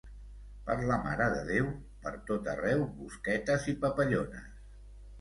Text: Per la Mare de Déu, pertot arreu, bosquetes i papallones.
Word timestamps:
Per 0.69 0.77
la 0.91 0.97
Mare 1.03 1.27
de 1.35 1.43
Déu, 1.51 1.69
pertot 2.07 2.51
arreu, 2.57 2.85
bosquetes 2.99 3.71
i 3.75 3.81
papallones. 3.87 4.53